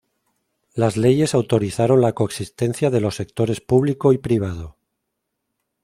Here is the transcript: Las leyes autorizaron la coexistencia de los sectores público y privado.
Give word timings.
Las 0.73 0.97
leyes 0.97 1.35
autorizaron 1.35 2.01
la 2.01 2.13
coexistencia 2.13 2.89
de 2.89 3.01
los 3.01 3.15
sectores 3.17 3.61
público 3.61 4.13
y 4.13 4.17
privado. 4.17 4.77